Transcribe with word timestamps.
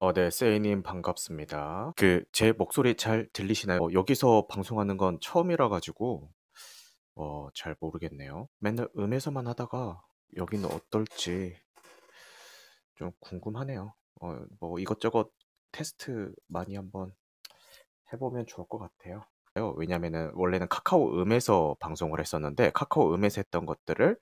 어 0.00 0.12
네. 0.12 0.30
세이님 0.30 0.82
반갑습니다. 0.82 1.92
그 1.96 2.24
제 2.32 2.52
목소리 2.52 2.94
잘 2.96 3.28
들리시나요? 3.32 3.80
어 3.82 3.92
여기서 3.92 4.46
방송하는 4.48 4.96
건 4.96 5.18
처음이라 5.20 5.68
가지고 5.68 6.30
어 7.16 7.48
잘 7.54 7.76
모르겠네요. 7.80 8.48
맨날 8.58 8.88
음에서만 8.96 9.46
하다가 9.48 10.00
여기는 10.36 10.66
어떨지 10.66 11.56
좀 12.96 13.12
궁금하네요. 13.20 13.94
어 14.20 14.34
뭐 14.60 14.78
이것저것 14.78 15.30
테스트 15.72 16.32
많이 16.48 16.76
한번 16.76 17.12
해 18.12 18.18
보면 18.18 18.46
좋을 18.46 18.66
것 18.68 18.78
같아요. 18.78 19.24
요 19.56 19.74
왜냐면은 19.76 20.30
원래는 20.34 20.68
카카오 20.68 21.20
음에서 21.22 21.76
방송을 21.80 22.20
했었는데 22.20 22.70
카카오 22.72 23.14
음에서 23.14 23.40
했던 23.40 23.66
것들을 23.66 24.16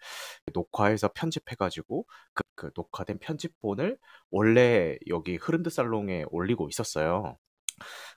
녹화해서 0.55 1.09
편집해 1.15 1.57
가지고 1.57 2.07
그 2.35 2.43
그 2.57 2.71
녹화된 2.75 3.19
편집본을 3.19 3.99
원래 4.31 4.97
여기 5.09 5.37
흐름드 5.37 5.69
살롱에 5.71 6.25
올리고 6.31 6.69
있었어요. 6.71 7.37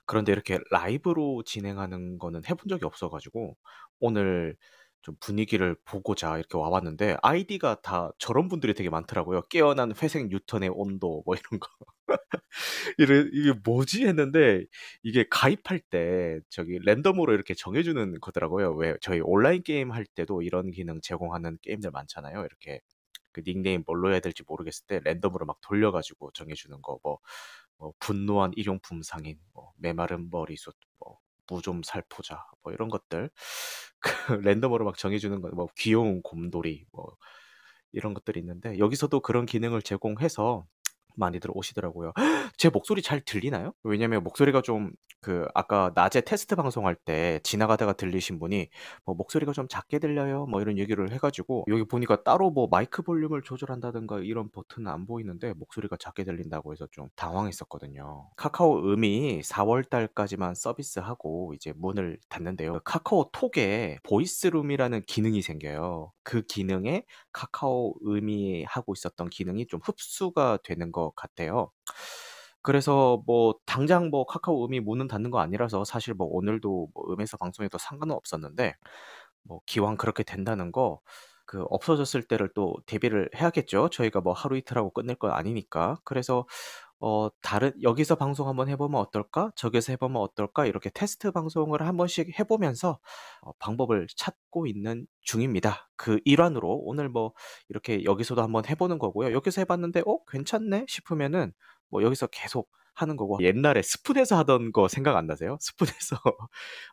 그런데 0.06 0.32
이렇게 0.32 0.58
라이브로 0.70 1.42
진행하는 1.44 2.18
거는 2.18 2.42
해본 2.48 2.68
적이 2.68 2.86
없어 2.86 3.10
가지고 3.10 3.56
오늘 4.00 4.56
좀 5.02 5.16
분위기를 5.20 5.76
보고자 5.84 6.38
이렇게 6.38 6.58
와 6.58 6.70
봤는데 6.70 7.16
아이디가 7.22 7.80
다 7.82 8.10
저런 8.18 8.48
분들이 8.48 8.74
되게 8.74 8.90
많더라고요. 8.90 9.42
"깨어난 9.50 9.92
회색 10.02 10.28
뉴턴의 10.28 10.70
온도." 10.74 11.22
뭐 11.26 11.34
이런 11.36 11.60
거. 11.60 11.68
이래 12.98 13.24
'이게 13.32 13.52
뭐지?' 13.64 14.06
했는데 14.06 14.64
이게 15.02 15.24
가입할 15.30 15.80
때 15.80 16.40
저기 16.50 16.78
랜덤으로 16.84 17.32
이렇게 17.34 17.54
정해 17.54 17.82
주는 17.82 18.18
거더라고요. 18.20 18.74
왜 18.74 18.96
저희 19.00 19.20
온라인 19.22 19.62
게임 19.62 19.90
할 19.92 20.04
때도 20.06 20.42
이런 20.42 20.70
기능 20.70 21.00
제공하는 21.00 21.58
게임들 21.62 21.90
많잖아요. 21.90 22.40
이렇게 22.44 22.80
그 23.32 23.42
닉네임 23.44 23.82
뭘로 23.86 24.12
해야 24.12 24.20
될지 24.20 24.42
모르겠을 24.46 24.86
때 24.86 25.00
랜덤으로 25.04 25.46
막 25.46 25.58
돌려 25.62 25.92
가지고 25.92 26.30
정해 26.34 26.54
주는 26.54 26.80
거 26.82 26.98
뭐 27.04 27.18
뭐 27.78 27.92
분노한 28.00 28.52
일용품 28.56 29.02
상인, 29.02 29.38
뭐 29.54 29.72
메마른 29.78 30.30
머리숱, 30.30 30.74
뭐 31.00 31.18
무 31.50 31.62
좀 31.62 31.82
살포자 31.84 32.44
뭐 32.62 32.72
이런 32.72 32.88
것들 32.88 33.30
그 34.00 34.32
랜덤으로 34.34 34.84
막 34.86 34.96
정해 34.98 35.18
주는 35.18 35.40
거뭐 35.42 35.68
귀여운 35.78 36.22
곰돌이 36.22 36.86
뭐 36.92 37.16
이런 37.92 38.14
것들이 38.14 38.40
있는데 38.40 38.78
여기서도 38.78 39.20
그런 39.20 39.46
기능을 39.46 39.82
제공해서 39.82 40.66
많이들 41.16 41.50
오시더라고요. 41.52 42.12
제 42.58 42.68
목소리 42.70 43.02
잘 43.02 43.20
들리나요? 43.20 43.72
왜냐면 43.84 44.22
목소리가 44.22 44.62
좀 44.62 44.90
그 45.22 45.46
아까 45.54 45.92
낮에 45.94 46.22
테스트 46.22 46.56
방송할 46.56 46.94
때 46.94 47.40
지나가다가 47.42 47.92
들리신 47.92 48.38
분이 48.38 48.68
뭐 49.04 49.14
"목소리가 49.14 49.52
좀 49.52 49.68
작게 49.68 49.98
들려요." 49.98 50.46
뭐 50.46 50.62
이런 50.62 50.78
얘기를 50.78 51.10
해 51.12 51.18
가지고 51.18 51.64
여기 51.68 51.84
보니까 51.84 52.22
따로 52.22 52.50
뭐 52.50 52.68
마이크 52.70 53.02
볼륨을 53.02 53.42
조절한다든가 53.42 54.20
이런 54.20 54.50
버튼은 54.50 54.90
안 54.90 55.06
보이는데 55.06 55.52
목소리가 55.54 55.96
작게 55.98 56.24
들린다고 56.24 56.72
해서 56.72 56.86
좀 56.90 57.08
당황했었거든요. 57.16 58.30
카카오 58.36 58.78
음이 58.92 59.42
4월 59.42 59.88
달까지만 59.90 60.54
서비스하고 60.54 61.52
이제 61.54 61.72
문을 61.76 62.18
닫는데요. 62.30 62.80
카카오 62.84 63.30
톡에 63.32 63.98
보이스룸이라는 64.04 65.02
기능이 65.06 65.42
생겨요. 65.42 66.12
그 66.22 66.42
기능에 66.42 67.04
카카오 67.32 67.94
음이 68.06 68.64
하고 68.64 68.92
있었던 68.94 69.30
기능이 69.30 69.66
좀 69.66 69.80
흡수가 69.84 70.58
되는 70.64 70.92
것 70.92 71.12
같아요. 71.16 71.70
그래서 72.62 73.22
뭐 73.26 73.54
당장 73.66 74.10
뭐 74.10 74.26
카카오 74.26 74.66
음이 74.66 74.80
문은 74.80 75.08
닫는 75.08 75.30
거 75.30 75.40
아니라서 75.40 75.84
사실 75.84 76.14
뭐 76.14 76.26
오늘도 76.28 76.88
뭐 76.94 77.12
음에서 77.12 77.36
방송해도 77.38 77.78
상관은 77.78 78.14
없었는데 78.14 78.74
뭐 79.44 79.60
기왕 79.66 79.96
그렇게 79.96 80.22
된다는 80.24 80.72
거 80.72 81.00
그 81.50 81.64
없어졌을 81.68 82.22
때를 82.22 82.48
또 82.54 82.76
대비를 82.86 83.28
해야겠죠. 83.34 83.88
저희가 83.90 84.20
뭐 84.20 84.32
하루 84.32 84.56
이틀 84.56 84.78
하고 84.78 84.90
끝낼 84.90 85.16
건 85.16 85.32
아니니까. 85.32 85.98
그래서 86.04 86.46
어 87.00 87.28
다른 87.42 87.72
'여기서 87.82 88.14
방송 88.16 88.48
한번 88.48 88.68
해 88.68 88.76
보면 88.76 89.00
어떨까? 89.00 89.50
저기서 89.56 89.92
해 89.92 89.96
보면 89.96 90.20
어떨까?' 90.22 90.66
이렇게 90.66 90.90
테스트 90.90 91.30
방송을 91.32 91.82
한 91.86 91.96
번씩 91.96 92.38
해 92.38 92.44
보면서 92.44 92.98
어 93.42 93.52
방법을 93.58 94.06
찾고 94.16 94.66
있는 94.66 95.06
중입니다. 95.22 95.90
그 95.96 96.20
일환으로 96.24 96.68
오늘 96.84 97.08
뭐 97.08 97.32
이렇게 97.68 98.04
여기서도 98.04 98.42
한번 98.42 98.66
해 98.66 98.74
보는 98.74 98.98
거고요. 98.98 99.32
여기서 99.32 99.62
해 99.62 99.64
봤는데 99.64 100.02
'어 100.06 100.18
괜찮네.' 100.26 100.86
싶으면은 100.88 101.52
뭐 101.88 102.02
여기서 102.02 102.26
계속 102.28 102.68
하는 103.02 103.16
거고 103.16 103.38
옛날에 103.42 103.82
스푼에서 103.82 104.36
하던 104.38 104.72
거 104.72 104.88
생각 104.88 105.16
안 105.16 105.26
나세요? 105.26 105.56
스푼에서 105.60 106.16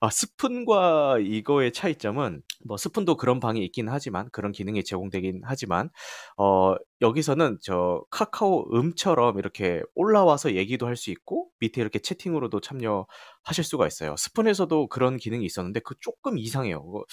아 0.01 0.09
스푼과 0.09 1.19
이거의 1.19 1.71
차이점은 1.73 2.41
뭐 2.65 2.77
스푼도 2.77 3.17
그런 3.17 3.39
방이 3.39 3.63
있긴 3.65 3.89
하지만 3.89 4.29
그런 4.31 4.51
기능이 4.51 4.83
제공되긴 4.83 5.41
하지만 5.43 5.89
어 6.37 6.75
여기서는 7.01 7.59
저 7.61 8.03
카카오 8.11 8.67
음처럼 8.73 9.37
이렇게 9.39 9.81
올라와서 9.95 10.53
얘기도 10.55 10.85
할 10.87 10.97
수 10.97 11.11
있고 11.11 11.49
밑에 11.59 11.79
이렇게 11.81 11.99
채팅으로도 11.99 12.59
참여하실 12.59 13.63
수가 13.63 13.85
있어요. 13.85 14.15
스푼에서도 14.17 14.87
그런 14.87 15.17
기능이 15.17 15.45
있었는데 15.45 15.79
그 15.81 15.93
쪼끔 16.01 16.39
이상해요. 16.39 17.03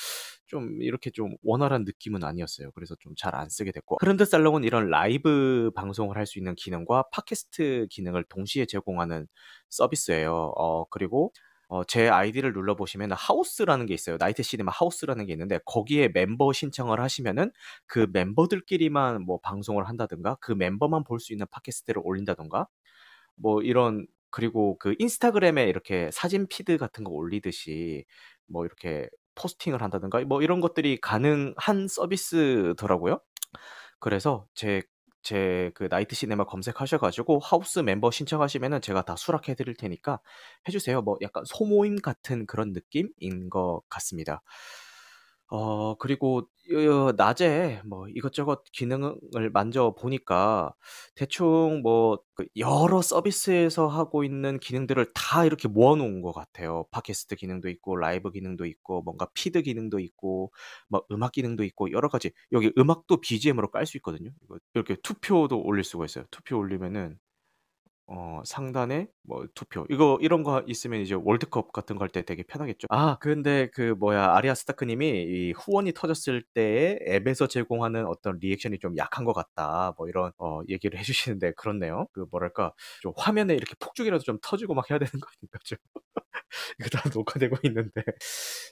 좀 0.46 0.80
이렇게 0.82 1.10
좀 1.10 1.36
원활한 1.42 1.84
느낌은 1.84 2.22
아니었어요. 2.24 2.70
그래서 2.74 2.94
좀 3.00 3.14
잘 3.16 3.34
안 3.34 3.48
쓰게 3.48 3.72
됐고 3.72 3.96
흐른드 4.00 4.24
살롱은 4.24 4.64
이런 4.64 4.88
라이브 4.90 5.70
방송을 5.76 6.16
할 6.16 6.24
수 6.26 6.38
있는 6.38 6.54
기능과 6.54 7.04
팟캐스트 7.12 7.86
기능을 7.90 8.24
동시에 8.28 8.64
제공 8.66 8.83
하는 9.00 9.26
서비스예요. 9.70 10.52
어 10.56 10.84
그리고 10.90 11.32
어 11.68 11.82
제 11.86 12.08
아이디를 12.08 12.52
눌러 12.52 12.76
보시면 12.76 13.12
하우스라는 13.12 13.86
게 13.86 13.94
있어요. 13.94 14.16
나이트 14.18 14.42
시네마 14.42 14.70
하우스라는 14.72 15.26
게 15.26 15.32
있는데 15.32 15.58
거기에 15.64 16.08
멤버 16.08 16.52
신청을 16.52 17.00
하시면은 17.00 17.50
그 17.86 18.06
멤버들끼리만 18.12 19.22
뭐 19.22 19.40
방송을 19.42 19.88
한다든가 19.88 20.36
그 20.40 20.52
멤버만 20.52 21.04
볼 21.04 21.18
수 21.20 21.32
있는 21.32 21.46
팟캐스트를 21.50 22.02
올린다든가 22.04 22.66
뭐 23.36 23.62
이런 23.62 24.06
그리고 24.30 24.78
그 24.78 24.94
인스타그램에 24.98 25.64
이렇게 25.68 26.10
사진 26.12 26.46
피드 26.48 26.76
같은 26.78 27.04
거 27.04 27.10
올리듯이 27.12 28.04
뭐 28.46 28.64
이렇게 28.66 29.08
포스팅을 29.36 29.82
한다든가 29.82 30.20
뭐 30.24 30.42
이런 30.42 30.60
것들이 30.60 31.00
가능한 31.00 31.88
서비스더라고요. 31.88 33.20
그래서 34.00 34.46
제 34.54 34.82
제 35.24 35.72
그 35.74 35.88
나이트 35.90 36.14
시네마 36.14 36.44
검색하셔 36.44 36.98
가지고 36.98 37.38
하우스 37.40 37.80
멤버 37.80 38.10
신청하시면은 38.10 38.80
제가 38.82 39.02
다 39.02 39.16
수락해 39.16 39.54
드릴 39.54 39.74
테니까 39.76 40.20
해 40.68 40.72
주세요. 40.72 41.02
뭐 41.02 41.16
약간 41.22 41.44
소모임 41.46 41.96
같은 41.96 42.46
그런 42.46 42.72
느낌인 42.72 43.50
것 43.50 43.82
같습니다. 43.88 44.42
어 45.56 45.94
그리고 45.98 46.48
여 46.72 47.12
낮에 47.16 47.80
뭐 47.84 48.08
이것저것 48.08 48.64
기능을 48.72 49.50
만져 49.52 49.94
보니까 49.98 50.74
대충 51.14 51.82
뭐 51.82 52.18
그 52.36 52.46
여러 52.56 53.00
서비스에서 53.00 53.86
하고 53.86 54.24
있는 54.24 54.58
기능들을 54.58 55.12
다 55.14 55.44
이렇게 55.44 55.68
모아 55.68 55.94
놓은 55.94 56.20
것 56.20 56.32
같아요. 56.32 56.84
팟캐스트 56.90 57.36
기능도 57.36 57.68
있고 57.68 57.96
라이브 57.96 58.32
기능도 58.32 58.66
있고 58.66 59.02
뭔가 59.02 59.28
피드 59.34 59.62
기능도 59.62 60.00
있고 60.00 60.52
막 60.88 61.06
음악 61.12 61.30
기능도 61.32 61.62
있고 61.64 61.92
여러 61.92 62.08
가지 62.08 62.32
여기 62.52 62.72
음악도 62.76 63.20
BGM으로 63.20 63.70
깔 63.70 63.86
수 63.86 63.96
있거든요. 63.98 64.30
이렇게 64.74 64.96
투표도 65.02 65.62
올릴 65.62 65.84
수가 65.84 66.06
있어요. 66.06 66.24
투표 66.32 66.58
올리면은 66.58 67.18
어 68.06 68.42
상단에 68.44 69.08
뭐 69.22 69.46
투표 69.54 69.86
이거 69.90 70.18
이런 70.20 70.42
거 70.42 70.62
있으면 70.66 71.00
이제 71.00 71.14
월드컵 71.14 71.72
같은 71.72 71.96
거 71.96 72.04
할 72.04 72.10
때 72.12 72.22
되게 72.22 72.42
편하겠죠. 72.42 72.86
아 72.90 73.16
근데 73.20 73.70
그 73.72 73.94
뭐야 73.98 74.34
아리아 74.36 74.54
스타크 74.54 74.84
님이 74.84 75.08
이 75.24 75.52
"후원이 75.56 75.92
터졌을 75.94 76.42
때에 76.54 76.98
앱에서 77.08 77.46
제공하는 77.48 78.06
어떤 78.06 78.38
리액션이 78.40 78.78
좀 78.78 78.96
약한 78.98 79.24
것 79.24 79.32
같다." 79.32 79.94
뭐 79.96 80.06
이런 80.08 80.32
어 80.38 80.60
얘기를 80.68 80.98
해 80.98 81.02
주시는데 81.02 81.52
그렇네요. 81.52 82.06
그 82.12 82.26
뭐랄까 82.30 82.72
좀 83.00 83.12
화면에 83.16 83.54
이렇게 83.54 83.74
폭죽이라도 83.80 84.22
좀 84.22 84.38
터지고 84.42 84.74
막 84.74 84.90
해야 84.90 84.98
되는 84.98 85.10
거 85.12 85.26
아닌가 85.40 85.58
좀. 85.64 85.78
이거 86.80 86.88
다 86.90 87.08
녹화되고 87.14 87.56
있는데. 87.64 88.02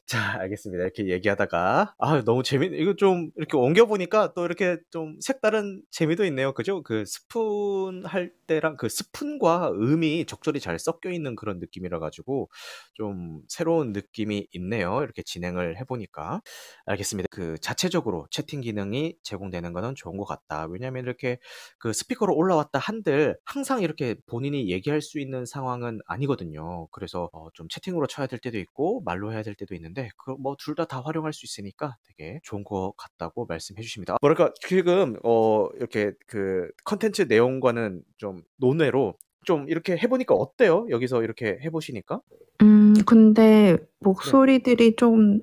자 0.06 0.32
알겠습니다. 0.41 0.84
이렇게 0.84 1.09
얘기하다가 1.09 1.94
아 1.98 2.22
너무 2.25 2.42
재밌 2.42 2.72
이거 2.75 2.94
좀 2.97 3.31
이렇게 3.37 3.56
옮겨 3.56 3.87
보니까 3.87 4.32
또 4.34 4.44
이렇게 4.44 4.78
좀 4.91 5.16
색다른 5.21 5.82
재미도 5.91 6.25
있네요. 6.26 6.53
그죠? 6.54 6.82
그 6.82 7.04
스푼 7.06 8.04
할 8.06 8.32
때랑 8.55 8.77
그 8.77 8.89
스푼과 8.89 9.71
음이 9.73 10.27
적절히 10.27 10.61
잘 10.61 10.78
섞여 10.78 11.10
있는 11.10 11.34
그런 11.37 11.59
느낌이라 11.59 11.99
가지고 11.99 12.49
좀 12.95 13.41
새로운 13.49 13.93
느낌이 13.93 14.49
있네요. 14.53 15.03
이렇게 15.03 15.22
진행을 15.22 15.78
해 15.78 15.84
보니까. 15.84 16.41
알겠습니다. 16.87 17.27
그 17.31 17.59
자체적으로 17.60 18.27
채팅 18.31 18.60
기능이 18.60 19.16
제공되는 19.22 19.72
거는 19.72 19.95
좋은 19.97 20.16
것 20.16 20.25
같다. 20.25 20.66
왜냐하면 20.71 21.04
이렇게 21.04 21.39
그 21.78 21.93
스피커로 21.93 22.34
올라왔다 22.34 22.78
한들 22.78 23.37
항상 23.45 23.83
이렇게 23.83 24.16
본인이 24.27 24.71
얘기할 24.71 25.01
수 25.03 25.19
있는 25.21 25.45
상황은 25.47 26.01
아니거든요. 26.07 26.89
그래서 26.93 27.28
어 27.33 27.48
좀 27.55 27.69
채팅으로 27.69 28.07
쳐야 28.07 28.27
될 28.27 28.39
때도 28.39 28.57
있고 28.59 29.03
말로 29.05 29.31
해야 29.33 29.43
될 29.43 29.55
때도 29.55 29.75
있는데 29.75 30.09
그 30.16 30.33
뭐 30.39 30.57
둘 30.59 30.75
다 30.75 30.84
다 30.87 31.01
활용할 31.03 31.33
수 31.33 31.45
있으니까 31.47 31.97
되게 32.07 32.41
좋은 32.45 32.65
것 32.65 32.95
같다고 32.97 33.47
말씀해 33.47 33.81
주십니다. 33.83 34.16
뭐랄까 34.22 34.53
지금 34.60 35.16
어 35.25 35.69
이렇게 35.77 36.13
그 36.27 36.71
컨텐츠 36.84 37.22
내용과는 37.22 38.03
좀 38.16 38.41
논외로 38.59 39.15
좀 39.44 39.68
이렇게 39.68 39.97
해 39.97 40.06
보니까 40.09 40.34
어때요? 40.34 40.86
여기서 40.91 41.22
이렇게 41.22 41.59
해 41.62 41.71
보시니까? 41.71 42.21
음 42.62 42.94
근데 43.06 43.77
네. 43.77 43.84
목소리들이 44.00 44.97
좀 44.97 45.41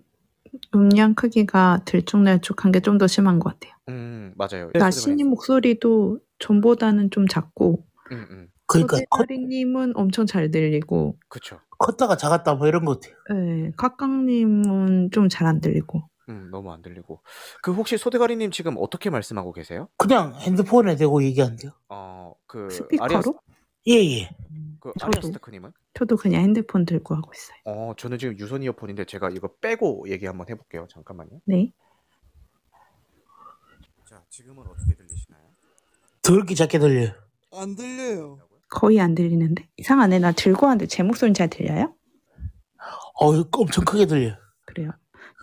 음량 0.73 1.15
크기가 1.15 1.81
들쭉날쭉한 1.85 2.71
게 2.71 2.79
좀 2.81 2.97
더 2.97 3.07
심한 3.07 3.39
것 3.39 3.53
같아요. 3.59 3.73
음 3.89 4.33
맞아요. 4.35 4.71
나시님 4.73 5.29
목소리도 5.29 6.19
전보다는 6.39 7.11
좀 7.11 7.27
작고 7.27 7.85
음 8.11 8.27
음. 8.31 8.47
그러니까 8.67 8.97
컸, 8.97 9.03
소대가리님은 9.21 9.93
엄청 9.95 10.27
잘 10.27 10.51
들리고, 10.51 11.17
그쵸. 11.27 11.59
컸다가 11.79 12.15
작았다 12.17 12.53
뭐 12.53 12.67
이런 12.67 12.85
것 12.85 12.99
같아요. 13.01 13.15
예, 13.33 13.71
카깡님은 13.77 15.09
좀 15.11 15.27
잘 15.27 15.47
안 15.47 15.59
들리고. 15.59 16.03
음, 16.29 16.49
너무 16.51 16.71
안 16.71 16.83
들리고. 16.83 17.21
그 17.63 17.71
혹시 17.73 17.97
소대가리님 17.97 18.51
지금 18.51 18.75
어떻게 18.77 19.09
말씀하고 19.09 19.53
계세요? 19.53 19.87
그냥 19.97 20.35
핸드폰에 20.35 20.95
대고 20.97 21.23
얘기한대요. 21.23 21.71
어, 21.89 22.28
그 22.49 22.67
스피커로? 22.71 23.03
아리아 23.05 23.21
예예. 23.87 24.29
그 24.79 24.91
저도. 24.99 25.05
아리아 25.17 25.21
스타크님은? 25.21 25.71
저도 25.93 26.17
그냥 26.17 26.41
핸드폰 26.41 26.83
들고 26.83 27.15
하고 27.15 27.31
있어요. 27.33 27.57
어, 27.65 27.93
저는 27.95 28.17
지금 28.17 28.37
유선 28.39 28.63
이어폰인데 28.63 29.05
제가 29.05 29.29
이거 29.29 29.53
빼고 29.61 30.05
얘기 30.09 30.25
한번 30.25 30.47
해볼게요. 30.49 30.87
잠깐만요. 30.89 31.41
네. 31.45 31.71
자, 34.09 34.23
지금은 34.29 34.63
어떻게 34.67 34.95
들리시나요? 34.95 35.43
더럽게 36.23 36.55
작게 36.55 36.79
들려요. 36.79 37.11
안 37.53 37.75
들려요. 37.75 38.39
거의 38.67 38.99
안 38.99 39.13
들리는데? 39.13 39.69
이상하네. 39.77 40.17
나 40.19 40.31
들고 40.31 40.65
하는데 40.65 40.87
제 40.87 41.03
목소리는 41.03 41.35
잘 41.35 41.49
들려요? 41.51 41.93
어 43.21 43.27
엄청 43.51 43.85
크게 43.85 44.07
들려요. 44.07 44.35
그래요. 44.65 44.91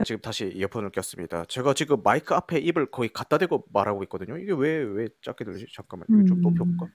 지금 0.05 0.21
다시 0.21 0.51
이어폰을 0.55 0.91
꼈습니다. 0.91 1.47
제가 1.47 1.73
지금 1.75 2.03
마이크 2.03 2.35
앞에 2.35 2.59
입을 2.59 2.91
거의 2.91 3.09
갖다 3.13 3.39
대고 3.39 3.65
말하고 3.73 4.03
있거든요. 4.05 4.37
이게 4.37 4.53
왜 4.53 4.83
왜 4.85 5.09
작게 5.25 5.45
들리지? 5.45 5.67
잠깐만, 5.75 6.07
이거 6.11 6.25
좀 6.27 6.39
음. 6.39 6.43
높여볼까? 6.43 6.87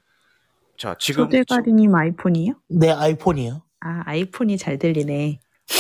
자, 0.78 0.96
지금 1.00 1.26
소대가리님 1.26 1.94
아이폰이요? 1.94 2.54
내 2.70 2.90
아이폰이요. 2.92 3.64
아, 3.82 4.04
아이폰이 4.06 4.58
잘 4.58 4.78
들리네. 4.78 5.40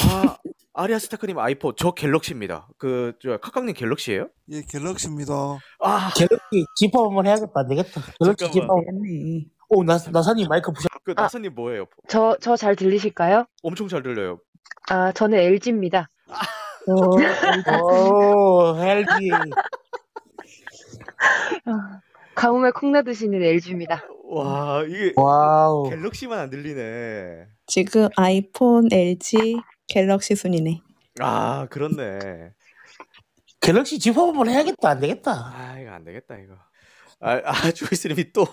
아, 0.09 0.37
아리아 0.73 0.97
스타크님 0.99 1.37
아이폰 1.37 1.73
저 1.77 1.91
갤럭시입니다. 1.91 2.69
그 2.77 3.13
저 3.21 3.37
카카님 3.37 3.73
갤럭시예요? 3.75 4.29
예, 4.51 4.61
갤럭시입니다. 4.67 5.33
아, 5.79 6.11
갤럭시 6.15 6.65
집합 6.75 7.05
한번 7.05 7.25
해야겠다. 7.27 7.51
안 7.53 7.67
되겠다. 7.67 8.01
갤럭시 8.19 8.45
잠깐만. 8.51 8.51
집합. 8.51 8.85
되겠네. 8.85 9.45
오 9.69 9.83
나, 9.83 9.97
나사님 10.11 10.47
마이크 10.49 10.71
부셔. 10.71 10.87
그 11.03 11.13
아. 11.17 11.23
나사님 11.23 11.53
뭐예요? 11.55 11.85
저, 12.07 12.35
저 12.41 12.55
잘 12.57 12.75
들리실까요? 12.75 13.45
엄청 13.63 13.87
잘 13.87 14.01
들려요. 14.03 14.39
아, 14.89 15.11
저는 15.11 15.37
LG입니다. 15.39 16.09
오 16.87 18.75
LG. 18.77 19.29
가뭄에 22.35 22.71
콩 22.71 23.01
나듯 23.03 23.21
있는 23.21 23.41
LG입니다. 23.41 24.03
와, 24.29 24.83
이게 24.87 25.13
와우. 25.15 25.89
갤럭시만 25.89 26.39
안 26.39 26.49
들리네. 26.49 27.47
지금 27.67 28.07
아이폰, 28.15 28.87
LG, 28.91 29.57
갤럭시 29.87 30.35
순이네. 30.35 30.81
아, 31.19 31.67
그렇네. 31.69 32.51
갤럭시 33.59 33.99
집합 33.99 34.27
한번 34.27 34.49
해야겠다. 34.49 34.89
안 34.89 34.99
되겠다. 34.99 35.31
아, 35.53 35.77
이거 35.79 35.91
안 35.91 36.03
되겠다, 36.03 36.37
이거. 36.37 36.55
아, 37.19 37.41
아 37.43 37.51
조이스님이 37.75 38.31
또, 38.31 38.45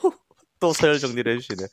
또 0.61 0.73
서열 0.73 0.99
정리를 0.99 1.33
해주시네. 1.37 1.67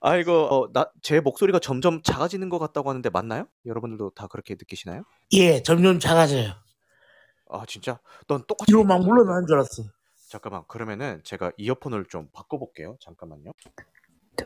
아, 0.00 0.16
이거, 0.16 0.44
어, 0.50 0.72
나, 0.72 0.90
제 1.02 1.20
목소리가 1.20 1.58
점점 1.58 2.02
작아지는 2.02 2.48
것 2.48 2.58
같다고 2.58 2.90
하는데 2.90 3.08
맞나요? 3.10 3.46
여러분들도 3.66 4.10
다 4.14 4.26
그렇게 4.26 4.54
느끼시나요? 4.54 5.04
예 5.32 5.62
점점 5.62 5.98
작아져요. 5.98 6.52
아, 7.50 7.64
진짜? 7.66 7.98
넌 8.28 8.44
똑같이. 8.46 8.66
뒤로 8.66 8.84
막 8.84 9.02
물러나는 9.02 9.46
줄 9.46 9.56
알았어. 9.56 9.84
잠깐만, 10.28 10.62
그러면은 10.68 11.20
제가 11.24 11.52
이어폰을 11.58 12.06
좀 12.06 12.28
바꿔볼게요. 12.32 12.96
잠깐만요. 13.00 13.52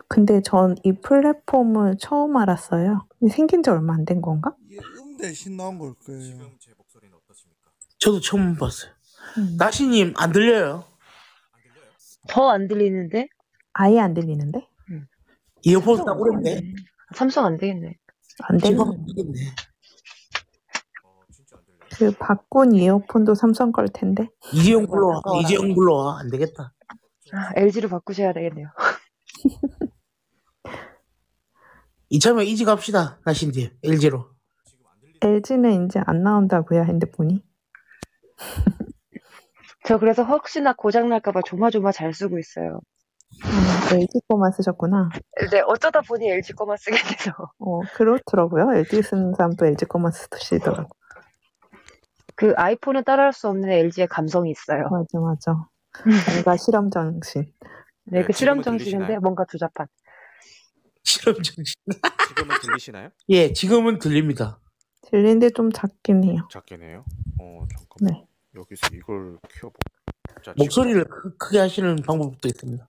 근데 0.09 0.43
전 0.43 0.75
이 0.85 0.93
플랫폼을 1.01 1.97
처음 1.99 2.37
알았어요. 2.37 3.07
생긴 3.31 3.63
지 3.63 3.71
얼마 3.71 3.95
안 3.95 4.05
된 4.05 4.21
건가? 4.21 4.55
이게 4.69 4.79
음 4.79 5.17
대신 5.17 5.57
나온 5.57 5.79
걸 5.79 5.95
거예요. 5.95 6.51
제 6.59 6.73
목소리는 6.77 7.17
어떠십니까? 7.17 7.71
저도 7.99 8.21
처음 8.21 8.57
봤어요. 8.57 8.91
음. 9.39 9.57
나시님 9.57 10.15
안 10.17 10.33
들려요? 10.33 10.85
안 11.53 11.63
들려요? 11.63 11.91
더 12.29 12.51
안 12.51 12.67
들리는데? 12.67 13.29
아예 13.79 14.01
안 14.01 14.15
들리는데? 14.15 14.67
이어폰 15.63 16.05
딱 16.05 16.19
오랜데. 16.19 16.63
삼성 17.15 17.45
안 17.45 17.57
되겠네. 17.59 17.95
안 18.43 18.59
되겠네. 18.59 18.85
그 21.99 22.11
바꾼 22.19 22.75
이어폰도 22.75 23.35
삼성 23.35 23.73
걸 23.73 23.89
텐데. 23.93 24.29
이재용 24.53 24.87
불러와. 24.87 25.21
이재용 25.43 25.75
불러와. 25.75 26.21
안 26.21 26.31
되겠다. 26.31 26.73
아, 27.33 27.51
LG로 27.57 27.89
바꾸셔야 27.89 28.33
되겠네요. 28.33 28.69
이참에 32.09 32.45
이지 32.45 32.65
갑시다. 32.65 33.21
나신님 33.25 33.71
LG로. 33.83 34.31
LG는 35.23 35.87
이제 35.87 36.01
안 36.07 36.23
나온다고요, 36.23 36.85
핸드폰이. 36.85 37.43
저 39.85 39.99
그래서 39.99 40.23
혹시나 40.23 40.73
고장 40.73 41.09
날까봐 41.09 41.43
조마조마 41.45 41.93
잘 41.93 42.15
쓰고 42.15 42.39
있어요. 42.39 42.81
음, 43.45 43.97
LG 43.99 44.21
거만 44.29 44.53
쓰셨구나. 44.53 45.11
네, 45.51 45.61
어쩌다 45.67 46.01
보니 46.01 46.29
LG 46.29 46.53
거만 46.55 46.77
쓰게 46.77 46.97
돼서. 46.97 47.33
어, 47.59 47.81
그렇더라고요. 47.95 48.73
LG 48.75 49.03
쓰는 49.03 49.35
사람도 49.35 49.67
LG 49.67 49.85
거만 49.87 50.13
쓰시더라고. 50.13 50.89
그 52.35 52.53
아이폰은 52.57 53.05
따라할 53.05 53.33
수 53.33 53.49
없는 53.49 53.71
LG의 53.71 54.09
감성이 54.09 54.51
있어요. 54.51 54.89
맞아, 54.91 55.19
맞아. 55.19 55.69
뭔가 56.33 56.57
실험 56.57 56.91
정신. 56.91 57.45
네, 58.05 58.21
네, 58.21 58.25
그 58.27 58.33
실험 58.33 58.61
지금은 58.63 58.79
정신인데? 58.79 59.19
뭔가 59.19 59.45
조잡한. 59.47 59.87
실험 61.03 61.37
정신. 61.43 61.75
지금은 62.29 62.55
들리시나요? 62.61 63.09
예, 63.31 63.53
지금은 63.53 63.99
들립니다. 63.99 64.59
들리는데 65.03 65.51
좀 65.51 65.71
작긴 65.73 66.25
해요. 66.25 66.47
작게네요. 66.51 67.05
어, 67.41 67.65
잠깐만. 67.71 68.13
네. 68.23 68.27
여기서 68.55 68.89
이걸 68.95 69.39
켜보. 69.61 69.75
자, 70.43 70.53
목소리를 70.57 71.05
크- 71.05 71.37
크게 71.39 71.59
하시는 71.59 71.97
방법도 71.97 72.49
있습니다. 72.49 72.87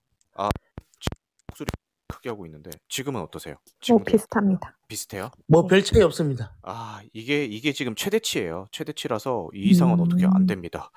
목소리 1.48 1.68
크게 2.08 2.30
하고 2.30 2.46
있는데 2.46 2.70
지금은 2.88 3.22
어떠세요? 3.22 3.56
뭐 3.56 3.74
지금도 3.82 4.04
비슷합니다. 4.06 4.77
비슷해요? 4.88 5.30
뭐 5.48 5.68
별 5.68 5.84
차이 5.84 6.02
없습니다. 6.02 6.56
아, 6.64 7.02
이게 7.14 7.44
이게 7.44 7.74
지금 7.74 7.94
최대치예요. 7.96 8.68
최대치라서 8.72 9.50
이 9.54 9.70
이상은 9.70 10.00
어떻게 10.00 10.26
안 10.26 10.44
음. 10.44 10.48
됩니다. 10.48 10.92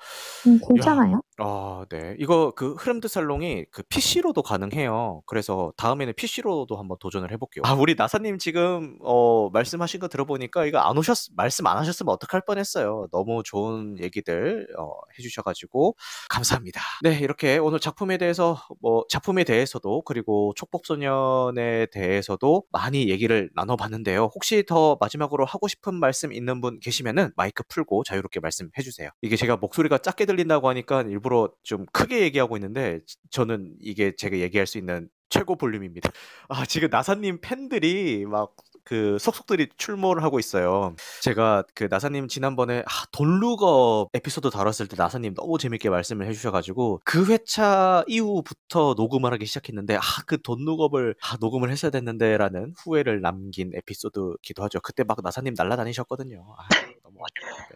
음, 0.47 0.59
괜찮아요. 0.67 1.21
아, 1.39 1.85
네. 1.89 2.15
이거 2.19 2.51
그 2.55 2.73
흐름드 2.75 3.07
살롱이 3.07 3.65
그 3.71 3.83
PC로도 3.83 4.43
가능해요. 4.43 5.23
그래서 5.25 5.73
다음에는 5.77 6.13
PC로도 6.15 6.77
한번 6.77 6.97
도전을 6.99 7.31
해 7.31 7.37
볼게요. 7.37 7.63
아, 7.65 7.73
우리 7.73 7.95
나사 7.95 8.19
님 8.19 8.37
지금 8.37 8.97
어 9.01 9.49
말씀하신 9.49 9.99
거 9.99 10.07
들어보니까 10.07 10.65
이거 10.65 10.79
안 10.79 10.97
오셨 10.97 11.31
말씀 11.35 11.67
안 11.67 11.77
하셨으면 11.77 12.13
어떡할 12.13 12.41
뻔했어요. 12.45 13.07
너무 13.11 13.41
좋은 13.43 13.97
얘기들 13.99 14.67
어, 14.77 14.91
해 15.17 15.21
주셔 15.21 15.41
가지고 15.41 15.95
감사합니다. 16.29 16.79
네, 17.03 17.17
이렇게 17.19 17.57
오늘 17.57 17.79
작품에 17.79 18.17
대해서 18.17 18.57
뭐 18.81 19.03
작품에 19.09 19.43
대해서도 19.43 20.03
그리고 20.03 20.53
촉법소년에 20.55 21.87
대해서도 21.87 22.63
많이 22.71 23.09
얘기를 23.09 23.49
나눠 23.55 23.75
봤는데요. 23.81 24.29
혹시 24.35 24.63
더 24.67 24.97
마지막으로 25.01 25.43
하고 25.45 25.67
싶은 25.67 25.95
말씀 25.95 26.31
있는 26.31 26.61
분 26.61 26.79
계시면은 26.79 27.31
마이크 27.35 27.63
풀고 27.67 28.03
자유롭게 28.03 28.39
말씀해 28.39 28.71
주세요. 28.83 29.09
이게 29.21 29.35
제가 29.35 29.57
목소리가 29.57 29.97
작게 29.97 30.25
들린다고 30.25 30.69
하니까 30.69 31.01
일부러 31.01 31.51
좀 31.63 31.85
크게 31.91 32.21
얘기하고 32.21 32.57
있는데 32.57 32.99
지- 33.05 33.17
저는 33.31 33.75
이게 33.81 34.15
제가 34.15 34.37
얘기할 34.37 34.67
수 34.67 34.77
있는 34.77 35.09
최고 35.29 35.55
볼륨입니다. 35.55 36.09
아, 36.49 36.65
지금 36.65 36.89
나사님 36.89 37.39
팬들이 37.41 38.25
막 38.25 38.53
그 38.83 39.17
속속들이 39.19 39.69
출몰을 39.77 40.23
하고 40.23 40.39
있어요. 40.39 40.95
제가 41.21 41.63
그 41.73 41.87
나사님 41.89 42.27
지난번에 42.27 42.79
아, 42.87 43.05
돈루거 43.11 44.09
에피소드 44.13 44.49
다뤘을 44.49 44.87
때 44.87 44.95
나사님 44.97 45.33
너무 45.35 45.57
재밌게 45.57 45.89
말씀을 45.89 46.27
해주셔가지고 46.27 47.01
그 47.05 47.25
회차 47.27 48.03
이후부터 48.07 48.93
녹음을 48.97 49.33
하기 49.33 49.45
시작했는데 49.45 49.95
아 49.97 50.01
그 50.25 50.41
돈루거를 50.41 51.15
아, 51.21 51.37
녹음을 51.39 51.71
했어야 51.71 51.91
됐는데라는 51.91 52.73
후회를 52.77 53.21
남긴 53.21 53.71
에피소드기도 53.75 54.63
하죠. 54.63 54.79
그때 54.81 55.03
막 55.03 55.17
나사님 55.23 55.53
날라다니셨거든요. 55.57 56.55
아, 56.57 56.67
너무. 57.13 57.25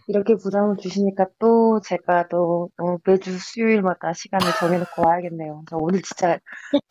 이렇게 0.07 0.35
부담을 0.35 0.77
주시니까 0.77 1.27
또 1.39 1.79
제가 1.83 2.27
또 2.27 2.69
어, 2.77 2.97
매주 3.05 3.37
수요일마다 3.37 4.13
시간을 4.13 4.47
정해놓고 4.59 5.01
와야겠네요. 5.05 5.63
저 5.69 5.77
오늘 5.77 6.01
진짜 6.01 6.39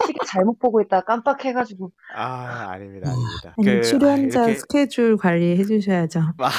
시계 0.07 0.19
잘못 0.27 0.59
보고 0.59 0.81
있다가 0.81 1.05
깜빡해가지고 1.05 1.91
아 2.15 2.69
아닙니다 2.71 3.11
아닙니다. 3.11 3.55
아니, 3.57 3.65
그, 3.67 3.79
아, 3.79 3.83
출연자 3.83 4.45
이렇게 4.45 4.55
스케줄 4.55 5.17
관리해 5.17 5.63
주셔야죠. 5.65 6.21
아, 6.39 6.51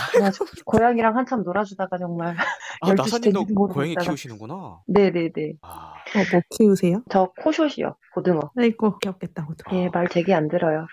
고양이랑 0.65 1.17
한참 1.17 1.43
놀아주다가 1.43 1.97
정말 1.97 2.35
아 2.81 2.87
12시 2.95 2.97
나사님도 2.97 3.45
고양이 3.73 3.91
있다가. 3.91 4.05
키우시는구나. 4.05 4.79
네네네. 4.87 5.53
아, 5.61 5.67
어, 5.67 6.19
뭐 6.31 6.41
키우세요? 6.49 7.03
저 7.09 7.31
코숏이요. 7.41 7.95
고등어. 8.13 8.51
아이고, 8.57 8.97
귀엽겠다, 8.99 9.45
고등. 9.45 9.65
예, 9.77 9.89
말 9.89 10.07
되게 10.07 10.33
안 10.33 10.47
들어요. 10.47 10.87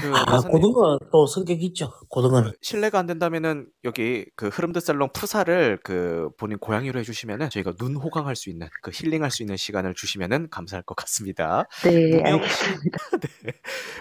그 0.00 0.08
아, 0.08 0.24
나사님 0.24 0.60
고등어 0.60 0.98
또 1.12 1.26
성격 1.26 1.62
있죠. 1.62 1.92
고등어는. 2.08 2.52
그 2.52 2.56
실례가 2.62 2.98
안 2.98 3.06
된다면은 3.06 3.66
여기 3.84 4.24
그 4.36 4.48
흐름드 4.48 4.80
살롱 4.80 5.10
프사를 5.12 5.78
그 5.82 6.30
본인 6.38 6.58
고양이로 6.58 6.98
해주시면은 7.00 7.50
저희가 7.50 7.74
눈 7.74 7.96
호강할 7.96 8.34
수 8.34 8.48
있는 8.48 8.68
그 8.82 8.90
힐링할 8.92 9.30
수 9.30 9.42
있는 9.42 9.56
시간을 9.56 9.94
주시면은 9.94 10.48
감사할 10.50 10.82
것 10.84 10.94
같습니다. 10.94 11.66
네, 11.84 12.22
알겠습니다. 12.22 12.98
네. 13.44 13.52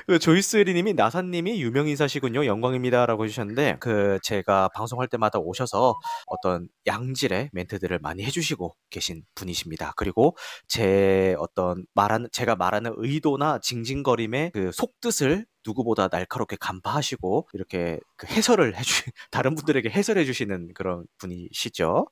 그 0.07 0.19
조이스 0.19 0.57
리님이 0.57 0.93
나사님이 0.93 1.61
유명 1.61 1.87
인사시군요. 1.87 2.45
영광입니다라고 2.45 3.25
해주셨는데 3.25 3.77
그 3.79 4.19
제가 4.23 4.69
방송할 4.69 5.07
때마다 5.07 5.39
오셔서 5.39 5.95
어떤 6.27 6.69
양질의 6.87 7.49
멘트들을 7.51 7.99
많이 7.99 8.23
해주시고 8.23 8.75
계신 8.89 9.23
분이십니다. 9.35 9.93
그리고 9.97 10.37
제 10.67 11.35
어떤 11.37 11.85
말하는 11.93 12.29
제가 12.31 12.55
말하는 12.55 12.93
의도나 12.95 13.59
징징거림의 13.59 14.51
그 14.53 14.71
속뜻을 14.71 15.45
누구보다 15.65 16.07
날카롭게 16.11 16.57
간파하시고 16.59 17.49
이렇게 17.53 17.99
그 18.15 18.27
해설을 18.27 18.73
해주 18.75 19.11
다른 19.31 19.55
분들에게 19.55 19.89
해설해 19.89 20.25
주시는 20.25 20.73
그런 20.73 21.05
분이시죠. 21.17 22.07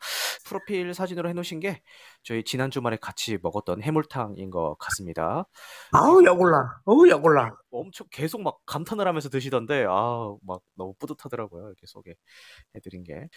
프로필 0.45 0.93
사진으로 0.93 1.29
해놓으신 1.29 1.59
게 1.59 1.81
저희 2.23 2.43
지난 2.43 2.71
주말에 2.71 2.97
같이 3.01 3.37
먹었던 3.41 3.81
해물탕인 3.81 4.49
것 4.49 4.75
같습니다. 4.79 5.45
아우 5.91 6.23
약올라. 6.25 6.81
어우 6.85 7.09
약올라. 7.09 7.55
엄청 7.71 8.07
계속 8.11 8.41
막 8.41 8.57
감탄을 8.65 9.07
하면서 9.07 9.29
드시던데 9.29 9.85
아막 9.85 10.61
너무 10.75 10.93
뿌듯하더라고요 10.99 11.67
이렇게 11.67 11.85
소개해드린 11.85 13.03
게. 13.03 13.27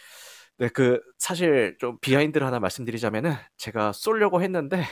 네, 0.59 0.69
그 0.69 1.01
사실 1.19 1.77
좀 1.79 1.99
비하인드를 2.01 2.47
하나 2.47 2.61
말씀드리자면은 2.61 3.35
제가 3.57 3.93
쏠려고 3.93 4.43
했는데 4.43 4.85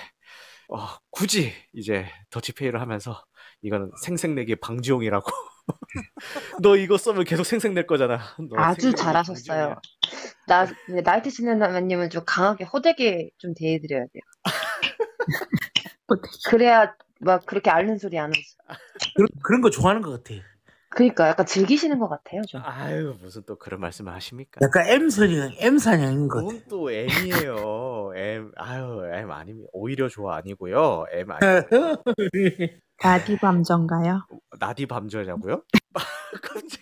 어, 0.69 0.87
굳이 1.11 1.53
이제 1.73 2.07
더치페이를 2.31 2.81
하면서 2.81 3.25
이거는 3.63 3.91
생색내기 4.03 4.57
방지용이라고. 4.57 5.31
너 6.63 6.77
이거 6.77 6.97
쏘면 6.97 7.25
계속 7.25 7.45
생색낼 7.45 7.87
거잖아. 7.87 8.19
너 8.39 8.57
아주 8.57 8.95
잘하셨어요. 8.95 9.75
방지용이야. 9.75 9.81
나, 10.47 10.67
네, 10.89 11.03
나이트 11.03 11.31
시네마님은 11.31 12.11
좀 12.11 12.23
강하게 12.27 12.65
호되게 12.65 13.31
좀 13.39 13.55
대해드려야 13.55 14.05
돼요. 14.13 14.23
그래야 16.51 16.93
막 17.21 17.47
그렇게 17.47 17.71
앓는 17.71 17.99
소리 17.99 18.19
안 18.19 18.31
하지. 18.31 18.43
그런, 19.15 19.29
그런 19.43 19.61
거 19.61 19.71
좋아하는 19.71 20.03
것 20.03 20.11
같아. 20.11 20.41
그러니까 20.93 21.29
약간 21.29 21.47
즐기시는 21.47 22.01
것 22.01 22.09
같아요, 22.09 22.43
좀. 22.49 22.61
아유 22.65 23.15
무슨 23.21 23.45
또 23.47 23.57
그런 23.57 23.81
말씀을 23.81 24.13
하십니까? 24.13 24.59
약간 24.61 24.89
M선이, 24.89 25.59
M사냥인 25.61 26.27
것 26.27 26.45
같아. 26.45 26.49
그건 26.49 26.65
또 26.69 26.91
M이에요. 26.91 28.13
M 28.17 28.51
아유 28.57 29.09
M 29.15 29.31
아닙니다. 29.31 29.69
오히려 29.73 30.09
좋아 30.09 30.35
아니고요. 30.37 31.05
M 31.13 31.31
아니고요. 31.31 32.03
나디 33.01 33.37
감정가요? 33.37 34.25
나디? 34.59 34.87
깜짝. 36.43 36.81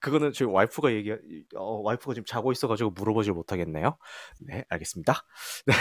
그거는 0.00 0.32
저희 0.32 0.48
와이프가 0.48 0.92
얘기, 0.92 1.12
어, 1.56 1.80
와이프가 1.82 2.14
지금 2.14 2.24
자고 2.26 2.52
있어가지고 2.52 2.90
물어보질 2.90 3.32
못하겠네요. 3.32 3.96
네, 4.40 4.64
알겠습니다. 4.68 5.24
네, 5.66 5.74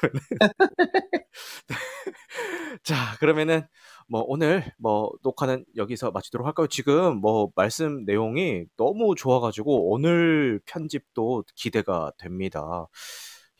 그러면은. 0.00 0.20
네. 1.68 1.76
자, 2.82 3.16
그러면은, 3.20 3.62
뭐, 4.08 4.24
오늘, 4.26 4.72
뭐, 4.78 5.12
녹화는 5.22 5.64
여기서 5.76 6.10
마치도록 6.10 6.46
할까요? 6.46 6.66
지금, 6.66 7.18
뭐, 7.18 7.50
말씀 7.54 8.04
내용이 8.04 8.64
너무 8.76 9.14
좋아가지고, 9.14 9.90
오늘 9.92 10.60
편집도 10.66 11.44
기대가 11.54 12.12
됩니다. 12.18 12.86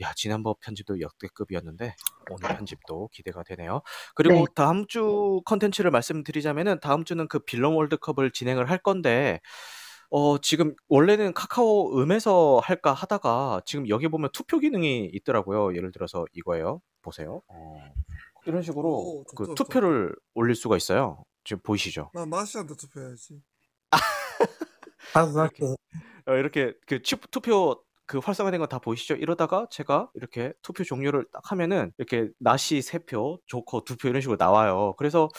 야, 0.02 0.12
지난번 0.16 0.54
편집도 0.60 1.00
역대급이었는데, 1.00 1.94
오늘 2.30 2.56
편집도 2.56 3.08
기대가 3.12 3.42
되네요. 3.42 3.82
그리고 4.14 4.34
네. 4.34 4.44
다음 4.54 4.86
주 4.86 5.40
컨텐츠를 5.44 5.90
말씀드리자면은, 5.90 6.80
다음 6.80 7.04
주는 7.04 7.26
그 7.28 7.38
빌런 7.40 7.74
월드컵을 7.74 8.32
진행을 8.32 8.68
할 8.70 8.78
건데, 8.78 9.40
어, 10.10 10.38
지금 10.38 10.74
원래는 10.88 11.32
카카오 11.34 11.98
음에서 12.00 12.60
할까 12.62 12.92
하다가 12.92 13.62
지금 13.64 13.88
여기 13.88 14.08
보면 14.08 14.28
투표 14.32 14.58
기능이 14.58 15.06
있더라고요. 15.14 15.74
예를 15.74 15.90
들어서 15.92 16.26
이거예요. 16.32 16.82
보세요. 17.00 17.40
어, 17.48 17.78
이런 18.46 18.62
식으로 18.62 18.88
오, 18.88 19.24
좋다, 19.24 19.36
그 19.36 19.46
좋다. 19.46 19.64
투표를 19.64 20.14
올릴 20.34 20.54
수가 20.54 20.76
있어요. 20.76 21.24
지금 21.44 21.62
보이시죠? 21.62 22.10
나 22.12 22.26
나시한테 22.26 22.74
투표해야지. 22.76 23.42
나도 25.14 25.32
나도. 25.32 25.76
어, 26.26 26.34
이렇게 26.34 26.74
그 26.86 27.02
치- 27.02 27.16
투표 27.30 27.82
그 28.12 28.18
활성화된 28.18 28.60
거다 28.60 28.78
보이시죠? 28.78 29.14
이러다가 29.14 29.66
제가 29.70 30.10
이렇게 30.12 30.52
투표 30.60 30.84
종료를 30.84 31.24
딱 31.32 31.50
하면은 31.50 31.92
이렇게 31.96 32.28
나시 32.38 32.80
3표, 32.80 33.38
조커 33.46 33.84
2표 33.84 34.10
이런 34.10 34.20
식으로 34.20 34.36
나와요. 34.38 34.92
그래서 34.98 35.30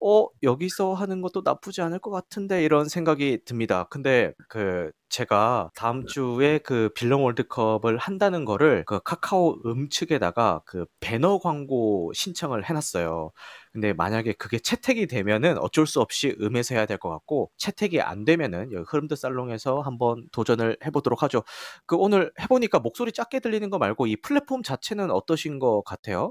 어, 0.00 0.28
여기서 0.42 0.94
하는 0.94 1.20
것도 1.20 1.42
나쁘지 1.44 1.82
않을 1.82 1.98
것 1.98 2.10
같은데 2.10 2.64
이런 2.64 2.88
생각이 2.88 3.44
듭니다. 3.44 3.86
근데 3.90 4.32
그 4.48 4.90
제가 5.10 5.70
다음 5.76 6.06
주에 6.06 6.56
그 6.60 6.88
빌런 6.94 7.20
월드컵을 7.20 7.98
한다는 7.98 8.46
거를 8.46 8.84
그 8.86 8.98
카카오 9.00 9.58
음 9.66 9.90
측에다가 9.90 10.62
그 10.64 10.86
배너 11.00 11.38
광고 11.38 12.12
신청을 12.14 12.64
해놨어요. 12.64 13.30
근데 13.72 13.92
만약에 13.94 14.32
그게 14.34 14.58
채택이 14.58 15.06
되면은 15.06 15.58
어쩔 15.58 15.86
수 15.86 16.00
없이 16.00 16.36
음에서 16.40 16.74
해야 16.74 16.86
될 16.86 16.98
것 16.98 17.08
같고 17.08 17.50
채택이 17.56 18.00
안 18.02 18.24
되면은 18.24 18.84
흐름드 18.86 19.16
살롱에서 19.16 19.80
한번 19.80 20.26
도전을 20.32 20.76
해보도록 20.84 21.22
하죠. 21.22 21.42
그 21.86 21.96
오늘 21.96 22.30
해보니까 22.40 22.78
목소리 22.80 23.12
작게 23.12 23.40
들리는 23.40 23.70
거 23.70 23.78
말고 23.78 24.06
이 24.06 24.16
플랫폼 24.16 24.62
자체는 24.62 25.10
어떠신 25.10 25.58
것 25.58 25.82
같아요? 25.84 26.30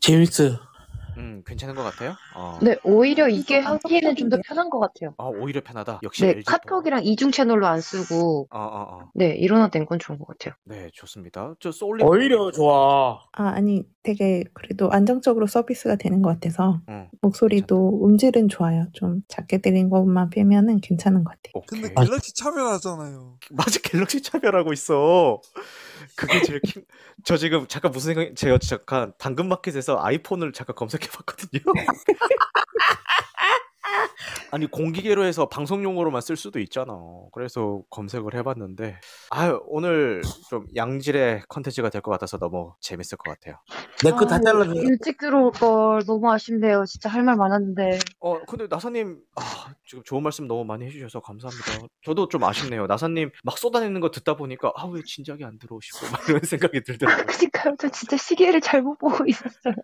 재밌어요. 0.00 0.58
음, 1.18 1.42
괜찮은 1.46 1.74
것 1.74 1.82
같아요? 1.82 2.14
어. 2.34 2.58
네, 2.62 2.76
오히려 2.84 3.28
이게 3.28 3.58
하기에는 3.58 4.16
좀 4.16 4.28
더 4.30 4.38
편한 4.46 4.70
것 4.70 4.78
같아요. 4.80 5.14
아, 5.18 5.24
오히려 5.24 5.60
편하다. 5.62 6.00
역시 6.02 6.22
네, 6.22 6.28
LG. 6.30 6.44
카톡이랑 6.46 7.04
이중 7.04 7.30
채널로 7.30 7.66
안 7.66 7.80
쓰고, 7.80 8.48
어, 8.50 8.58
어, 8.58 8.86
어. 9.02 9.10
네, 9.14 9.30
일원화된 9.36 9.84
건 9.86 9.98
좋은 9.98 10.18
것 10.18 10.26
같아요. 10.26 10.54
네, 10.64 10.88
좋습니다. 10.94 11.54
저 11.60 11.70
소울링. 11.70 12.06
오히려 12.06 12.50
좋아. 12.50 13.20
아, 13.32 13.42
아니, 13.48 13.82
되게 14.02 14.44
그래도 14.54 14.90
안정적으로 14.90 15.46
서비스가 15.46 15.96
되는 15.96 16.22
것 16.22 16.30
같아서 16.30 16.80
응, 16.88 17.08
목소리도 17.20 18.06
음질은 18.06 18.48
좋아요. 18.48 18.86
좀 18.92 19.20
작게 19.28 19.58
들린 19.58 19.90
것만 19.90 20.30
빼면은 20.30 20.80
괜찮은 20.80 21.24
것 21.24 21.30
같아요. 21.30 21.52
오케이. 21.54 21.80
근데 21.82 21.94
갤럭시 21.94 22.34
차별하잖아요. 22.34 23.38
맞아, 23.52 23.80
갤럭시 23.82 24.22
차별하고 24.22 24.72
있어. 24.72 25.40
그게 26.16 26.42
제일 26.42 26.60
킹. 26.60 26.84
저 27.24 27.36
지금 27.36 27.66
잠깐 27.68 27.92
무슨 27.92 28.14
생각, 28.14 28.36
제가 28.36 28.58
잠깐 28.58 29.12
당근마켓에서 29.18 30.02
아이폰을 30.02 30.52
잠깐 30.52 30.74
검색해봤거든요. 30.76 31.62
아니 34.50 34.66
공기계로 34.66 35.24
해서 35.24 35.48
방송용으로만 35.48 36.20
쓸 36.20 36.36
수도 36.36 36.60
있잖아. 36.60 36.94
그래서 37.32 37.80
검색을 37.90 38.34
해봤는데, 38.34 38.98
아유 39.30 39.60
오늘 39.66 40.22
좀 40.50 40.66
양질의 40.76 41.44
컨텐츠가 41.48 41.88
될 41.90 42.02
것 42.02 42.10
같아서 42.10 42.36
너무 42.38 42.74
재밌을 42.80 43.16
것 43.18 43.30
같아요. 43.32 43.56
내거다 44.04 44.36
아유, 44.36 44.42
잘라줘. 44.44 44.72
일찍 44.74 45.18
들어올 45.18 45.52
걸 45.52 46.02
너무 46.06 46.30
아쉽네요. 46.32 46.84
진짜 46.86 47.08
할 47.08 47.22
말 47.22 47.36
많았는데. 47.36 48.00
어, 48.20 48.40
근데 48.46 48.66
나사님, 48.68 49.18
아, 49.36 49.42
지금 49.86 50.02
좋은 50.04 50.22
말씀 50.22 50.48
너무 50.48 50.64
많이 50.64 50.84
해주셔서 50.86 51.20
감사합니다. 51.20 51.86
저도 52.04 52.28
좀 52.28 52.42
아쉽네요. 52.44 52.86
나사님 52.88 53.30
막 53.44 53.56
쏟아내는 53.58 54.00
거 54.00 54.10
듣다 54.10 54.36
보니까, 54.36 54.72
아, 54.76 54.86
왜 54.86 55.00
진작에 55.06 55.44
안 55.44 55.58
들어오시고, 55.60 55.98
막 56.10 56.28
이런 56.28 56.40
생각이 56.42 56.82
들더라고요. 56.82 57.26
그러니까요. 57.52 57.76
저 57.78 57.88
진짜 57.90 58.16
시계를 58.16 58.60
잘못 58.60 58.98
보고 58.98 59.24
있었어요. 59.26 59.74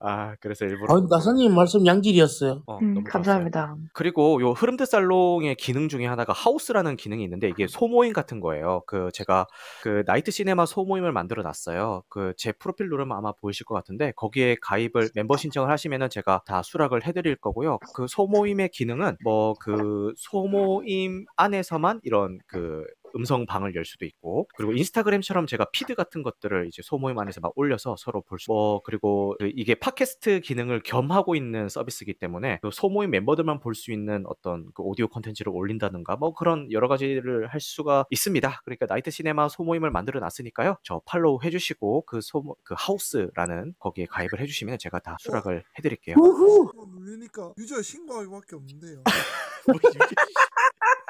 아, 0.00 0.34
그래서 0.40 0.64
일부러. 0.64 0.92
아, 0.96 1.00
나사님 1.08 1.54
말씀 1.54 1.86
양질이었어요. 1.86 2.64
어, 2.66 2.78
음, 2.78 2.94
너무 2.94 3.04
좋았어요. 3.04 3.23
감사합니다. 3.24 3.76
그리고 3.92 4.40
요 4.42 4.50
흐름드 4.52 4.84
살롱의 4.86 5.56
기능 5.56 5.88
중에 5.88 6.06
하나가 6.06 6.32
하우스라는 6.32 6.96
기능이 6.96 7.24
있는데 7.24 7.48
이게 7.48 7.66
소모임 7.66 8.12
같은 8.12 8.40
거예요. 8.40 8.82
그 8.86 9.10
제가 9.12 9.46
그 9.82 10.02
나이트 10.06 10.30
시네마 10.30 10.66
소모임을 10.66 11.12
만들어 11.12 11.42
놨어요. 11.42 12.02
그 12.08 12.32
제 12.36 12.52
프로필 12.52 12.88
누르면 12.88 13.16
아마 13.16 13.32
보이실 13.32 13.64
것 13.64 13.74
같은데 13.74 14.12
거기에 14.16 14.56
가입을 14.60 15.10
멤버 15.14 15.36
신청을 15.36 15.70
하시면은 15.70 16.10
제가 16.10 16.42
다 16.46 16.62
수락을 16.62 17.06
해드릴 17.06 17.36
거고요. 17.36 17.78
그 17.94 18.06
소모임의 18.08 18.70
기능은 18.70 19.16
뭐 19.24 19.54
그 19.60 20.12
소모임 20.16 21.24
안에서만 21.36 22.00
이런 22.02 22.38
그 22.46 22.84
음성 23.16 23.46
방을 23.46 23.74
열 23.74 23.84
수도 23.84 24.04
있고 24.06 24.48
그리고 24.56 24.72
인스타그램처럼 24.72 25.46
제가 25.46 25.66
피드 25.72 25.94
같은 25.94 26.22
것들을 26.22 26.66
이제 26.68 26.82
소모임 26.82 27.18
안에서 27.18 27.40
막 27.40 27.52
올려서 27.56 27.96
서로 27.98 28.22
볼 28.22 28.38
수. 28.38 28.50
뭐 28.50 28.80
그리고 28.82 29.34
그 29.38 29.50
이게 29.54 29.74
팟캐스트 29.74 30.40
기능을 30.40 30.82
겸하고 30.82 31.34
있는 31.34 31.68
서비스이기 31.68 32.14
때문에 32.18 32.58
그 32.62 32.70
소모임 32.72 33.10
멤버들만 33.10 33.60
볼 33.60 33.74
수 33.74 33.92
있는 33.92 34.24
어떤 34.26 34.66
그 34.74 34.82
오디오 34.82 35.08
콘텐츠를 35.08 35.52
올린다든가 35.54 36.16
뭐 36.16 36.32
그런 36.34 36.70
여러 36.72 36.88
가지를 36.88 37.48
할 37.48 37.60
수가 37.60 38.06
있습니다. 38.10 38.60
그러니까 38.64 38.86
나이트 38.88 39.10
시네마 39.10 39.48
소모임을 39.48 39.90
만들어 39.90 40.20
놨으니까요. 40.20 40.76
저 40.82 41.00
팔로우 41.06 41.40
해주시고 41.42 42.04
그 42.06 42.20
소모 42.22 42.56
그 42.62 42.74
하우스라는 42.78 43.74
거기에 43.78 44.06
가입을 44.06 44.40
해주시면 44.40 44.78
제가 44.78 45.00
다 45.00 45.16
수락을 45.20 45.64
해드릴게요. 45.78 46.16
우후. 46.18 46.70
이거 46.72 46.86
눌리니까 47.00 47.52
유저 47.58 47.82
신고하기밖에 47.82 48.56
없는데요. 48.56 49.02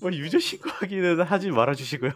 뭐 0.00 0.12
유저, 0.12 0.38
신고하기는 0.38 1.22
하지 1.22 1.50
말아주시고요. 1.50 2.12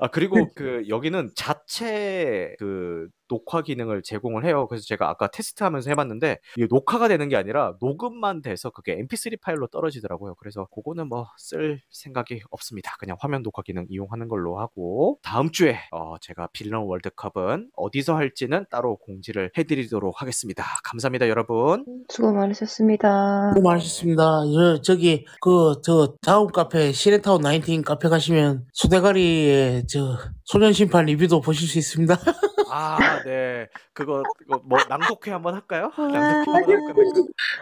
아 0.00 0.08
그리고 0.08 0.48
그 0.54 0.84
여기는 0.88 1.30
자체 1.34 2.54
그 2.58 3.08
녹화 3.28 3.62
기능을 3.62 4.02
제공을 4.02 4.44
해요. 4.44 4.66
그래서 4.68 4.84
제가 4.86 5.08
아까 5.08 5.26
테스트하면서 5.30 5.88
해봤는데 5.90 6.38
이게 6.56 6.66
녹화가 6.68 7.08
되는 7.08 7.28
게 7.30 7.36
아니라 7.36 7.74
녹음만 7.80 8.42
돼서 8.42 8.68
그게 8.70 8.96
MP3 8.98 9.40
파일로 9.40 9.68
떨어지더라고요. 9.68 10.34
그래서 10.36 10.66
그거는 10.74 11.08
뭐 11.08 11.26
쓸 11.38 11.80
생각이 11.90 12.40
없습니다. 12.50 12.94
그냥 12.98 13.16
화면 13.20 13.42
녹화 13.42 13.62
기능 13.62 13.86
이용하는 13.88 14.28
걸로 14.28 14.58
하고 14.58 15.18
다음 15.22 15.50
주에 15.50 15.78
어, 15.90 16.16
제가 16.20 16.48
빌런 16.52 16.84
월드컵은 16.84 17.70
어디서 17.76 18.14
할지는 18.16 18.64
따로 18.70 18.96
공지를 18.96 19.50
해드리도록 19.56 20.20
하겠습니다. 20.20 20.64
감사합니다, 20.84 21.28
여러분. 21.28 21.84
수고 22.08 22.32
많으셨습니다. 22.32 23.52
수고 23.54 23.68
많으셨습니다. 23.68 24.22
저, 24.54 24.80
저기, 24.82 25.24
그, 25.40 25.71
저, 25.80 26.14
다음 26.22 26.48
카페, 26.48 26.92
시네타운 26.92 27.42
19 27.42 27.82
카페 27.82 28.08
가시면, 28.08 28.66
소대가리의, 28.72 29.86
저, 29.86 30.18
소년 30.44 30.72
심판 30.72 31.06
리뷰도 31.06 31.40
보실 31.40 31.66
수 31.68 31.78
있습니다. 31.78 32.14
아, 32.70 33.22
네. 33.24 33.68
그거, 33.92 34.22
그거 34.38 34.60
뭐 34.64 34.78
낭독회 34.88 35.30
한번 35.30 35.54
할까요? 35.54 35.90
낭독회 35.96 36.50
한번 36.50 36.54
할까요? 36.56 37.02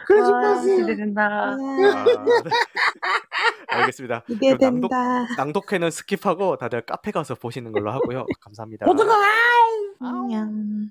그러지 0.07 0.31
와, 0.33 0.41
마세요. 0.41 0.77
기대된다. 0.79 1.23
아, 1.23 1.57
네. 1.57 2.51
알겠습니다. 3.69 4.23
그럼 4.27 4.39
낭독, 4.41 4.91
기대된다. 4.91 5.27
낭독회는 5.37 5.89
skip하고 5.89 6.59
다들 6.59 6.83
카페 6.83 7.11
가서 7.11 7.35
보시는 7.35 7.73
걸로 7.73 7.91
하고요. 7.93 8.27
감사합니다. 8.41 8.87
모두가 8.87 9.15
안녕. 10.01 10.89